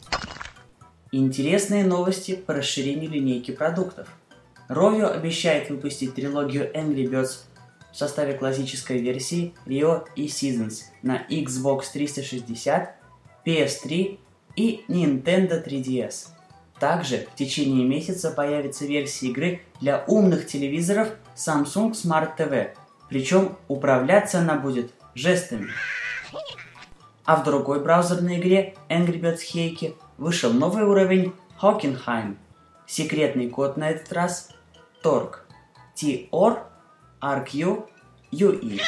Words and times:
Интересные 1.12 1.84
новости 1.84 2.36
по 2.36 2.54
расширению 2.54 3.10
линейки 3.10 3.50
продуктов. 3.50 4.08
Rovio 4.70 5.08
обещает 5.08 5.68
выпустить 5.68 6.14
трилогию 6.14 6.72
Angry 6.74 7.04
Birds 7.10 7.40
в 7.92 7.96
составе 7.96 8.34
классической 8.34 8.98
версии 8.98 9.54
Rio 9.66 10.06
и 10.16 10.26
Seasons 10.26 10.84
на 11.02 11.22
Xbox 11.28 11.84
360, 11.92 12.94
PS3 13.44 14.18
и 14.56 14.84
Nintendo 14.88 15.64
3DS. 15.64 16.28
Также 16.78 17.26
в 17.32 17.36
течение 17.36 17.84
месяца 17.84 18.30
появится 18.30 18.86
версия 18.86 19.28
игры 19.28 19.60
для 19.80 20.04
умных 20.06 20.46
телевизоров 20.46 21.08
Samsung 21.36 21.92
Smart 21.92 22.36
TV, 22.38 22.70
причем 23.08 23.56
управляться 23.68 24.38
она 24.38 24.56
будет 24.56 24.92
жестами. 25.14 25.68
А 27.24 27.36
в 27.36 27.44
другой 27.44 27.82
браузерной 27.82 28.38
игре 28.38 28.74
Angry 28.88 29.20
Birds 29.20 29.40
Heike 29.54 29.94
вышел 30.16 30.52
новый 30.52 30.84
уровень 30.84 31.34
Hockenheim. 31.60 32.36
Секретный 32.86 33.48
код 33.48 33.76
на 33.76 33.90
этот 33.90 34.12
раз 34.12 34.48
Торг. 35.02 35.46
T-O-R 35.94 36.69
RQ 37.20 37.84
UE. 38.32 38.80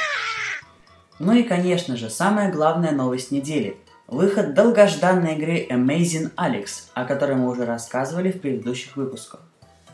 Ну 1.19 1.33
и, 1.33 1.43
конечно 1.43 1.97
же, 1.97 2.09
самая 2.11 2.53
главная 2.53 2.93
новость 2.93 3.31
недели. 3.31 3.79
Выход 4.09 4.55
долгожданной 4.55 5.37
игры 5.37 5.67
Amazing 5.71 6.35
Alex, 6.35 6.89
о 6.95 7.05
которой 7.05 7.37
мы 7.37 7.49
уже 7.51 7.65
рассказывали 7.65 8.33
в 8.33 8.41
предыдущих 8.41 8.97
выпусках. 8.97 9.43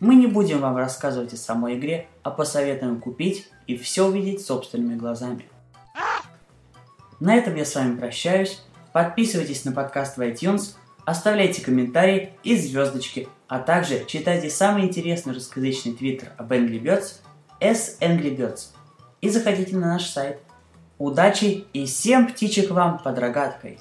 Мы 0.00 0.14
не 0.14 0.26
будем 0.26 0.60
вам 0.60 0.76
рассказывать 0.76 1.34
о 1.34 1.36
самой 1.36 1.78
игре, 1.78 2.06
а 2.22 2.30
посоветуем 2.30 3.00
купить 3.00 3.48
и 3.66 3.76
все 3.76 4.06
увидеть 4.06 4.44
собственными 4.44 4.96
глазами. 4.96 5.44
На 7.20 7.34
этом 7.34 7.54
я 7.54 7.66
с 7.66 7.74
вами 7.74 7.98
прощаюсь. 7.98 8.62
Подписывайтесь 8.94 9.66
на 9.66 9.72
подкаст 9.72 10.16
в 10.16 10.20
iTunes, 10.22 10.74
оставляйте 11.04 11.62
комментарии 11.62 12.32
и 12.42 12.56
звездочки, 12.56 13.28
а 13.46 13.60
также 13.60 14.06
читайте 14.06 14.48
самый 14.48 14.84
интересный 14.84 15.34
русскоязычный 15.34 15.92
твиттер 15.92 16.32
об 16.38 16.50
Angry 16.50 16.82
Birds 16.82 17.20
S 17.60 17.98
Angry 18.00 18.34
Birds 18.34 18.70
и 19.20 19.28
заходите 19.28 19.76
на 19.76 19.86
наш 19.86 20.06
сайт. 20.06 20.38
Удачи 20.98 21.66
и 21.74 21.84
всем 21.84 22.26
птичек 22.26 22.70
вам 22.70 22.98
под 22.98 23.18
рогаткой! 23.18 23.78